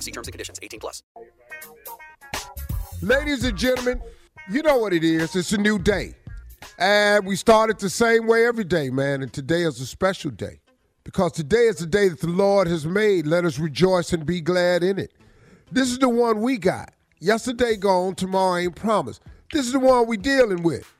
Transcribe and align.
law. 0.00 0.04
See 0.04 0.10
terms 0.10 0.26
and 0.28 0.32
conditions. 0.32 0.58
18 0.62 0.80
plus. 0.80 1.02
Ladies 3.02 3.44
and 3.44 3.56
gentlemen, 3.56 4.02
you 4.50 4.62
know 4.62 4.78
what 4.78 4.92
it 4.92 5.04
is. 5.04 5.34
It's 5.36 5.52
a 5.52 5.58
new 5.58 5.78
day. 5.78 6.14
And 6.78 7.26
we 7.26 7.36
started 7.36 7.78
the 7.78 7.90
same 7.90 8.26
way 8.26 8.46
every 8.46 8.64
day, 8.64 8.90
man. 8.90 9.22
And 9.22 9.32
today 9.32 9.62
is 9.62 9.80
a 9.80 9.86
special 9.86 10.30
day. 10.30 10.60
Because 11.04 11.32
today 11.32 11.66
is 11.66 11.76
the 11.76 11.86
day 11.86 12.08
that 12.08 12.20
the 12.20 12.28
Lord 12.28 12.68
has 12.68 12.86
made. 12.86 13.26
Let 13.26 13.44
us 13.44 13.58
rejoice 13.58 14.12
and 14.12 14.26
be 14.26 14.40
glad 14.40 14.82
in 14.82 14.98
it. 14.98 15.12
This 15.72 15.90
is 15.90 15.98
the 15.98 16.08
one 16.08 16.42
we 16.42 16.58
got. 16.58 16.92
Yesterday 17.20 17.76
gone, 17.76 18.14
tomorrow 18.14 18.56
ain't 18.56 18.76
promised. 18.76 19.22
This 19.52 19.66
is 19.66 19.72
the 19.72 19.78
one 19.78 20.06
we 20.06 20.16
dealing 20.16 20.62
with. 20.62 20.92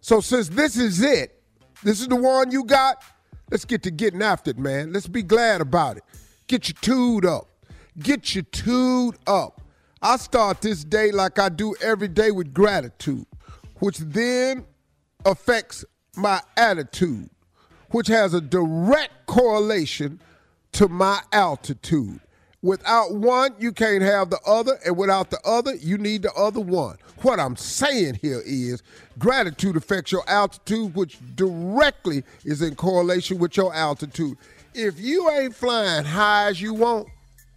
So 0.00 0.20
since 0.20 0.48
this 0.48 0.76
is 0.76 1.02
it, 1.02 1.42
this 1.82 2.00
is 2.00 2.08
the 2.08 2.16
one 2.16 2.50
you 2.50 2.64
got, 2.64 3.02
let's 3.50 3.64
get 3.64 3.82
to 3.84 3.90
getting 3.90 4.22
after 4.22 4.50
it, 4.50 4.58
man. 4.58 4.92
Let's 4.92 5.06
be 5.06 5.22
glad 5.22 5.60
about 5.60 5.96
it. 5.96 6.04
Get 6.46 6.68
your 6.68 6.76
tood 6.80 7.24
up. 7.26 7.48
Get 7.98 8.34
you 8.34 8.42
tood 8.42 9.16
up. 9.26 9.60
I 10.02 10.16
start 10.16 10.60
this 10.60 10.84
day 10.84 11.12
like 11.12 11.38
I 11.38 11.48
do 11.48 11.74
every 11.80 12.08
day 12.08 12.30
with 12.30 12.52
gratitude, 12.52 13.26
which 13.78 13.98
then 13.98 14.64
affects 15.24 15.84
my 16.16 16.40
attitude, 16.56 17.30
which 17.90 18.08
has 18.08 18.34
a 18.34 18.40
direct 18.40 19.26
correlation 19.26 20.20
to 20.72 20.88
my 20.88 21.20
altitude. 21.32 22.20
Without 22.62 23.14
one, 23.14 23.54
you 23.58 23.72
can't 23.72 24.02
have 24.02 24.30
the 24.30 24.40
other, 24.46 24.78
and 24.84 24.96
without 24.96 25.30
the 25.30 25.38
other, 25.44 25.74
you 25.74 25.98
need 25.98 26.22
the 26.22 26.32
other 26.32 26.60
one. 26.60 26.96
What 27.22 27.38
I'm 27.38 27.56
saying 27.56 28.18
here 28.22 28.42
is 28.44 28.82
gratitude 29.18 29.76
affects 29.76 30.10
your 30.10 30.28
altitude, 30.28 30.94
which 30.94 31.18
directly 31.36 32.24
is 32.44 32.62
in 32.62 32.74
correlation 32.74 33.38
with 33.38 33.56
your 33.56 33.72
altitude. 33.74 34.36
If 34.74 34.98
you 34.98 35.30
ain't 35.30 35.54
flying 35.54 36.04
high 36.04 36.48
as 36.48 36.60
you 36.60 36.74
want, 36.74 37.08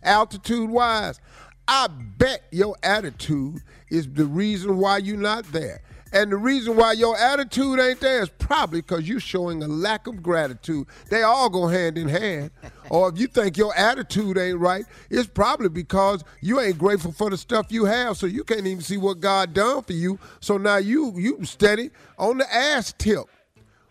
altitude 0.03 0.69
wise, 0.69 1.19
I 1.67 1.87
bet 1.87 2.43
your 2.51 2.75
attitude 2.83 3.61
is 3.89 4.07
the 4.07 4.25
reason 4.25 4.77
why 4.77 4.97
you're 4.99 5.17
not 5.17 5.45
there. 5.51 5.81
And 6.13 6.31
the 6.31 6.37
reason 6.37 6.77
why 6.77 6.93
your 6.93 7.17
attitude 7.17 7.79
ain't 7.79 7.99
there 7.99 8.21
is 8.21 8.29
probably 8.29 8.81
because 8.81 9.07
you're 9.07 9.19
showing 9.19 9.61
a 9.61 9.67
lack 9.67 10.07
of 10.07 10.23
gratitude. 10.23 10.87
They 11.09 11.23
all 11.23 11.49
go 11.49 11.67
hand 11.67 11.97
in 11.97 12.07
hand. 12.07 12.51
or 12.89 13.09
if 13.09 13.19
you 13.19 13.27
think 13.27 13.57
your 13.57 13.75
attitude 13.77 14.37
ain't 14.37 14.59
right, 14.59 14.85
it's 15.09 15.27
probably 15.27 15.67
because 15.69 16.23
you 16.39 16.61
ain't 16.61 16.77
grateful 16.77 17.11
for 17.11 17.29
the 17.29 17.37
stuff 17.37 17.67
you 17.69 17.85
have, 17.85 18.15
so 18.15 18.25
you 18.25 18.45
can't 18.45 18.65
even 18.65 18.81
see 18.81 18.97
what 18.97 19.19
God 19.19 19.53
done 19.53 19.83
for 19.83 19.93
you. 19.93 20.17
So 20.39 20.57
now 20.57 20.77
you 20.77 21.13
you 21.17 21.43
steady 21.43 21.91
on 22.17 22.37
the 22.37 22.53
ass 22.53 22.93
tip 22.97 23.25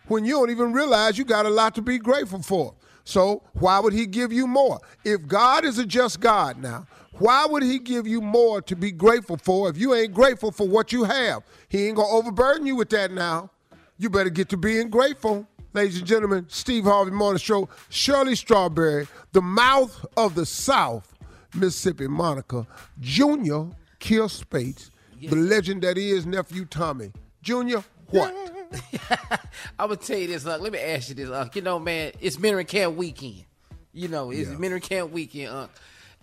when 0.09 0.25
you 0.25 0.35
don't 0.35 0.51
even 0.51 0.73
realize 0.73 1.19
you 1.19 1.25
got 1.25 1.45
a 1.45 1.51
lot 1.51 1.75
to 1.75 1.83
be 1.83 1.99
grateful 1.99 2.43
for. 2.43 2.75
So 3.07 3.45
why 3.55 3.79
would 3.79 3.93
he 3.93 4.05
give 4.05 4.33
you 4.33 4.49
more? 4.49 4.81
If 5.05 5.27
God 5.29 5.65
is 5.65 5.79
a 5.79 5.87
just 5.87 6.19
God 6.21 6.59
now, 6.59 6.87
why 7.13 7.47
would 7.47 7.63
he 7.63 7.79
give 7.79 8.07
you 8.07 8.21
more 8.21 8.61
to 8.63 8.75
be 8.75 8.91
grateful 8.91 9.37
for 9.37 9.71
if 9.71 9.79
you 9.79 9.95
ain't 9.95 10.13
grateful 10.13 10.51
for 10.51 10.67
what 10.67 10.93
you 10.93 11.05
have? 11.05 11.45
He 11.69 11.87
ain't 11.87 11.97
gonna 11.97 12.09
overburden 12.09 12.67
you 12.67 12.75
with 12.75 12.91
that 12.91 13.13
now. 13.13 13.51
You 13.97 14.11
better 14.11 14.29
get 14.29 14.49
to 14.51 14.57
being 14.57 14.91
grateful. 14.91 15.47
Ladies 15.73 15.99
and 15.99 16.07
gentlemen, 16.07 16.47
Steve 16.49 16.85
Harvey 16.85 17.13
Morning 17.13 17.39
Show, 17.39 17.69
Shirley 17.91 18.35
Strawberry, 18.35 19.07
the 19.33 19.41
mouth 19.43 20.05
of 20.17 20.35
the 20.35 20.45
South, 20.45 21.15
Mississippi 21.55 22.09
Monica, 22.09 22.67
Junior 23.01 23.69
Kill 24.01 24.29
Spates, 24.29 24.91
the 25.21 25.37
legend 25.37 25.83
that 25.83 25.97
is 25.97 26.27
nephew 26.27 26.65
Tommy. 26.65 27.13
Junior, 27.41 27.85
what? 28.11 28.35
I'm 29.79 29.89
gonna 29.89 29.97
tell 29.97 30.19
you 30.19 30.29
this. 30.29 30.47
Uh, 30.47 30.59
let 30.59 30.73
me 30.73 30.79
ask 30.79 31.09
you 31.09 31.15
this. 31.15 31.29
Uh, 31.31 31.49
you 31.55 31.63
know, 31.63 31.79
man, 31.79 32.13
it's 32.21 32.37
Mentoring 32.37 32.67
Camp 32.69 32.97
weekend. 32.97 33.45
You 33.93 34.09
know, 34.09 34.31
it's 34.31 34.49
Yeah. 34.51 34.57
Mentoring 34.57 34.83
Camp 34.83 35.11
weekend. 35.13 35.49
Uh, 35.51 35.67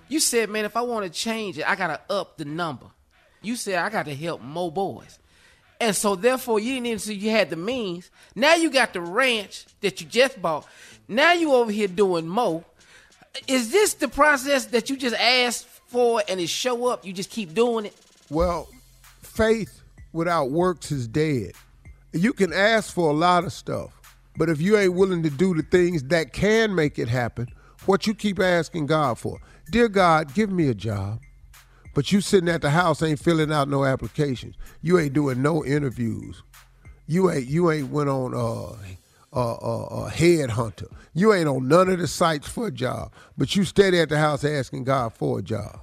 you 0.09 0.19
said, 0.19 0.49
man, 0.49 0.65
if 0.65 0.75
I 0.75 0.81
want 0.81 1.05
to 1.05 1.11
change 1.11 1.57
it, 1.57 1.67
I 1.69 1.75
gotta 1.75 1.99
up 2.09 2.37
the 2.37 2.45
number. 2.45 2.87
You 3.41 3.55
said 3.55 3.75
I 3.75 3.89
got 3.89 4.05
to 4.05 4.15
help 4.15 4.41
more 4.41 4.71
boys, 4.71 5.19
and 5.81 5.93
so 5.95 6.15
therefore 6.15 6.59
you 6.59 6.73
didn't 6.75 6.85
even 6.87 6.99
see 6.99 7.13
you 7.15 7.29
had 7.31 7.49
the 7.49 7.55
means. 7.57 8.09
Now 8.35 8.55
you 8.55 8.69
got 8.71 8.93
the 8.93 9.01
ranch 9.01 9.65
that 9.81 9.99
you 9.99 10.07
just 10.07 10.41
bought. 10.41 10.65
Now 11.07 11.33
you 11.33 11.53
over 11.53 11.71
here 11.71 11.87
doing 11.89 12.27
more. 12.27 12.63
Is 13.47 13.71
this 13.71 13.95
the 13.95 14.07
process 14.07 14.67
that 14.67 14.89
you 14.89 14.95
just 14.95 15.15
asked 15.15 15.65
for 15.65 16.21
and 16.29 16.39
it 16.39 16.47
show 16.47 16.87
up? 16.87 17.05
You 17.05 17.11
just 17.11 17.29
keep 17.31 17.53
doing 17.53 17.85
it. 17.85 17.95
Well, 18.29 18.69
faith 19.21 19.81
without 20.13 20.51
works 20.51 20.91
is 20.91 21.07
dead. 21.07 21.51
You 22.13 22.33
can 22.33 22.53
ask 22.53 22.93
for 22.93 23.09
a 23.09 23.13
lot 23.13 23.43
of 23.43 23.51
stuff, 23.51 23.91
but 24.37 24.49
if 24.49 24.61
you 24.61 24.77
ain't 24.77 24.93
willing 24.93 25.23
to 25.23 25.29
do 25.29 25.53
the 25.55 25.63
things 25.63 26.03
that 26.03 26.31
can 26.33 26.75
make 26.75 26.99
it 26.99 27.07
happen, 27.07 27.47
what 27.85 28.07
you 28.07 28.13
keep 28.13 28.39
asking 28.39 28.85
God 28.85 29.17
for. 29.17 29.39
Dear 29.71 29.89
God, 29.89 30.33
give 30.33 30.51
me 30.51 30.67
a 30.69 30.73
job. 30.73 31.19
But 31.93 32.11
you 32.11 32.21
sitting 32.21 32.49
at 32.49 32.61
the 32.61 32.71
house 32.71 33.01
ain't 33.03 33.19
filling 33.19 33.51
out 33.51 33.67
no 33.67 33.85
applications. 33.85 34.55
You 34.81 34.99
ain't 34.99 35.13
doing 35.13 35.41
no 35.41 35.63
interviews. 35.63 36.41
You 37.07 37.29
ain't 37.29 37.47
you 37.47 37.69
ain't 37.71 37.89
went 37.89 38.09
on 38.09 38.33
uh 38.33 38.75
uh, 39.35 39.53
uh, 39.53 39.83
uh, 39.85 40.11
headhunter. 40.11 40.91
You 41.13 41.33
ain't 41.33 41.47
on 41.47 41.67
none 41.67 41.89
of 41.89 41.99
the 41.99 42.07
sites 42.07 42.47
for 42.47 42.67
a 42.67 42.71
job, 42.71 43.11
but 43.37 43.55
you 43.55 43.63
steady 43.63 43.99
at 43.99 44.09
the 44.09 44.17
house 44.17 44.43
asking 44.43 44.83
God 44.83 45.13
for 45.13 45.39
a 45.39 45.41
job. 45.41 45.79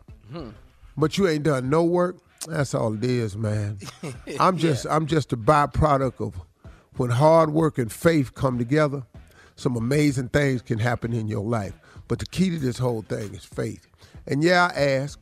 But 0.97 1.19
you 1.19 1.27
ain't 1.29 1.43
done 1.45 1.69
no 1.69 1.83
work. 1.85 2.17
That's 2.47 2.75
all 2.75 2.95
it 2.95 3.05
is, 3.05 3.37
man. 3.37 3.79
I'm 4.41 4.57
just 4.57 4.87
I'm 4.89 5.07
just 5.07 5.33
a 5.33 5.37
byproduct 5.37 6.21
of 6.27 6.41
when 6.97 7.11
hard 7.11 7.51
work 7.51 7.79
and 7.79 7.93
faith 7.93 8.35
come 8.35 8.59
together. 8.59 9.03
Some 9.57 9.77
amazing 9.77 10.31
things 10.31 10.63
can 10.63 10.79
happen 10.79 11.13
in 11.13 11.29
your 11.29 11.45
life. 11.45 11.75
But 12.09 12.19
the 12.19 12.27
key 12.27 12.51
to 12.51 12.59
this 12.59 12.79
whole 12.79 13.03
thing 13.03 13.35
is 13.35 13.45
faith. 13.45 13.87
And 14.27 14.43
yeah, 14.43 14.71
I 14.75 14.81
ask 14.81 15.19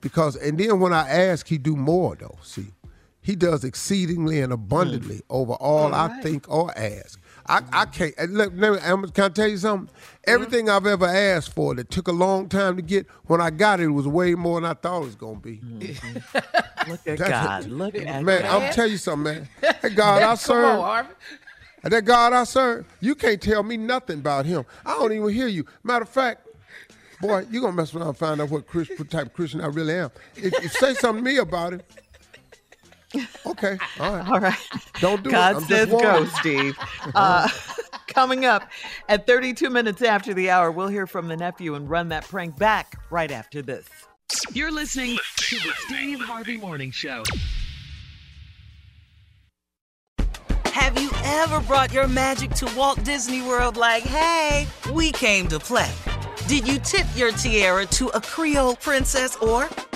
because 0.00 0.36
and 0.36 0.58
then 0.58 0.80
when 0.80 0.92
I 0.92 1.08
ask, 1.08 1.46
he 1.46 1.58
do 1.58 1.76
more 1.76 2.16
though. 2.16 2.38
See, 2.42 2.72
he 3.20 3.36
does 3.36 3.64
exceedingly 3.64 4.40
and 4.40 4.50
hmm. 4.50 4.54
abundantly 4.54 5.22
over 5.30 5.52
all 5.54 5.94
I 5.94 6.08
think 6.20 6.48
or 6.48 6.76
ask. 6.76 7.20
I, 7.46 7.62
I 7.72 7.84
can't. 7.86 8.14
and 8.18 8.34
Let, 8.34 8.56
let 8.56 8.72
me, 8.72 8.78
I'm- 8.78 9.08
can 9.10 9.24
I 9.24 9.28
tell 9.28 9.48
you 9.48 9.56
something? 9.56 9.88
Mm-hmm. 9.94 10.30
Everything 10.30 10.68
I've 10.70 10.86
ever 10.86 11.06
asked 11.06 11.52
for 11.54 11.74
that 11.74 11.90
took 11.90 12.08
a 12.08 12.12
long 12.12 12.48
time 12.48 12.76
to 12.76 12.82
get, 12.82 13.06
when 13.26 13.40
I 13.40 13.50
got 13.50 13.80
it, 13.80 13.84
it 13.84 13.88
was 13.88 14.06
way 14.06 14.34
more 14.34 14.60
than 14.60 14.70
I 14.70 14.74
thought 14.74 15.02
it 15.02 15.04
was 15.06 15.14
gonna 15.16 15.40
be. 15.40 15.56
Mm-hmm. 15.58 16.90
Look 16.90 17.06
at 17.06 17.18
That's- 17.18 17.64
God. 17.64 17.66
Look 17.66 17.94
at 17.96 18.22
Man, 18.24 18.42
God. 18.42 18.62
I'm 18.62 18.72
tell 18.72 18.86
you 18.86 18.96
something, 18.98 19.34
man. 19.34 19.48
That 19.60 19.94
God 19.94 20.22
I 20.22 20.26
Come 20.26 20.36
serve, 20.36 20.80
on, 20.80 21.06
that 21.84 22.04
God 22.04 22.32
I 22.32 22.44
serve, 22.44 22.86
you 23.00 23.14
can't 23.16 23.40
tell 23.42 23.62
me 23.62 23.76
nothing 23.76 24.20
about 24.20 24.46
him. 24.46 24.64
I 24.86 24.94
don't 24.94 25.12
even 25.12 25.28
hear 25.30 25.48
you. 25.48 25.64
Matter 25.82 26.02
of 26.04 26.08
fact, 26.08 26.46
boy, 27.20 27.44
you 27.50 27.60
gonna 27.60 27.72
mess 27.72 27.94
around 27.94 28.08
and 28.08 28.16
find 28.16 28.40
out 28.40 28.50
what, 28.50 28.66
Chris, 28.68 28.88
what 28.96 29.10
type 29.10 29.26
of 29.26 29.32
Christian 29.32 29.60
I 29.60 29.66
really 29.66 29.94
am. 29.94 30.10
If, 30.36 30.52
you 30.62 30.68
say 30.68 30.94
something 30.94 31.24
to 31.24 31.30
me 31.30 31.38
about 31.38 31.72
it, 31.74 31.84
okay, 33.46 33.78
all 34.00 34.16
right. 34.16 34.28
All 34.28 34.40
right. 34.40 34.58
Don't 35.00 35.22
do 35.22 35.30
it. 35.30 35.32
God 35.32 35.62
says 35.62 35.88
go. 35.88 36.24
Steve. 36.26 36.76
Uh, 37.14 37.48
coming 38.06 38.44
up 38.44 38.68
at 39.08 39.26
32 39.26 39.70
minutes 39.70 40.02
after 40.02 40.34
the 40.34 40.50
hour, 40.50 40.70
we'll 40.70 40.88
hear 40.88 41.06
from 41.06 41.28
the 41.28 41.36
nephew 41.36 41.74
and 41.74 41.88
run 41.88 42.08
that 42.08 42.26
prank 42.28 42.56
back 42.58 42.96
right 43.10 43.30
after 43.30 43.62
this. 43.62 43.86
You're 44.52 44.72
listening 44.72 45.18
to 45.36 45.56
the 45.56 45.72
Steve 45.86 46.20
Harvey 46.20 46.56
Morning 46.56 46.90
Show. 46.90 47.22
Have 50.66 50.98
you 51.00 51.10
ever 51.24 51.60
brought 51.60 51.92
your 51.92 52.08
magic 52.08 52.50
to 52.52 52.70
Walt 52.76 53.02
Disney 53.04 53.42
World 53.42 53.76
like, 53.76 54.04
hey, 54.04 54.66
we 54.92 55.12
came 55.12 55.46
to 55.48 55.58
play? 55.58 55.90
Did 56.48 56.66
you 56.66 56.78
tip 56.78 57.06
your 57.14 57.30
tiara 57.32 57.86
to 57.86 58.08
a 58.08 58.20
Creole 58.20 58.76
princess 58.76 59.36
or 59.36 59.68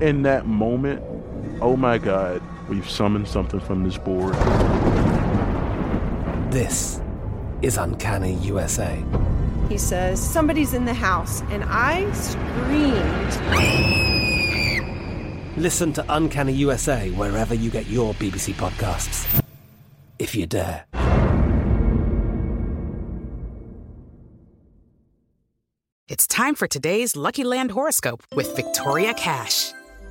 in 0.00 0.22
that 0.22 0.46
moment, 0.46 1.02
oh 1.60 1.76
my 1.76 1.98
God, 1.98 2.42
we've 2.68 2.88
summoned 2.88 3.28
something 3.28 3.60
from 3.60 3.84
this 3.84 3.98
board. 3.98 4.34
This 6.52 7.00
is 7.62 7.76
Uncanny 7.76 8.34
USA. 8.34 9.02
He 9.68 9.78
says, 9.78 10.20
Somebody's 10.20 10.74
in 10.74 10.84
the 10.84 10.94
house. 10.94 11.42
And 11.50 11.64
I 11.66 12.10
screamed. 12.12 12.96
Listen 15.56 15.92
to 15.94 16.04
Uncanny 16.08 16.52
USA 16.52 17.10
wherever 17.10 17.54
you 17.54 17.70
get 17.70 17.86
your 17.86 18.14
BBC 18.14 18.54
podcasts, 18.54 19.42
if 20.18 20.34
you 20.34 20.46
dare. 20.46 20.84
It's 26.08 26.28
time 26.28 26.54
for 26.54 26.68
today's 26.68 27.16
Lucky 27.16 27.42
Land 27.42 27.72
horoscope 27.72 28.22
with 28.34 28.54
Victoria 28.54 29.12
Cash. 29.14 29.72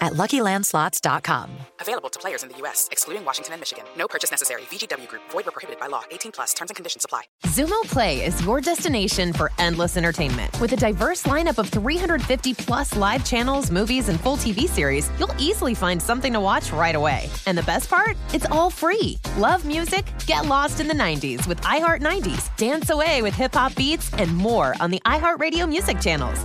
at 0.00 0.14
luckylandslots.com. 0.14 1.50
Available 1.80 2.08
to 2.10 2.18
players 2.18 2.42
in 2.42 2.48
the 2.48 2.56
U.S., 2.58 2.88
excluding 2.92 3.24
Washington 3.24 3.54
and 3.54 3.60
Michigan. 3.60 3.84
No 3.96 4.06
purchase 4.08 4.30
necessary. 4.30 4.62
VGW 4.62 5.08
Group, 5.08 5.22
void 5.30 5.46
or 5.46 5.50
prohibited 5.50 5.80
by 5.80 5.86
law. 5.86 6.02
18 6.10 6.32
plus 6.32 6.52
terms 6.54 6.70
and 6.70 6.76
conditions 6.76 7.04
apply. 7.04 7.22
Xumo 7.46 7.80
Play 7.82 8.24
is 8.24 8.44
your 8.44 8.60
destination 8.60 9.32
for 9.32 9.50
endless 9.58 9.96
entertainment. 9.96 10.58
With 10.60 10.72
a 10.72 10.76
diverse 10.76 11.22
lineup 11.24 11.58
of 11.58 11.68
350 11.68 12.54
plus 12.54 12.96
live 12.96 13.24
channels, 13.24 13.70
movies, 13.70 14.08
and 14.08 14.20
full 14.20 14.36
TV 14.36 14.68
series, 14.68 15.10
you'll 15.18 15.34
easily 15.38 15.74
find 15.74 16.02
something 16.02 16.32
to 16.32 16.40
watch 16.40 16.72
right 16.72 16.94
away. 16.94 17.28
And 17.46 17.56
the 17.56 17.62
best 17.62 17.88
part? 17.88 18.16
It's 18.34 18.46
all 18.50 18.70
free. 18.70 19.18
Love 19.38 19.64
music? 19.64 20.04
Get 20.26 20.46
lost 20.46 20.80
in 20.80 20.88
the 20.88 20.94
90s 20.94 21.46
with 21.46 21.60
iHeart 21.62 22.02
90s, 22.02 22.54
dance 22.56 22.90
away 22.90 23.22
with 23.22 23.34
hip 23.34 23.54
hop 23.54 23.74
beats, 23.74 24.12
and 24.14 24.34
more 24.36 24.74
on 24.80 24.90
the 24.90 25.00
iHeartRadio 25.06 25.68
music 25.68 26.00
channels. 26.00 26.44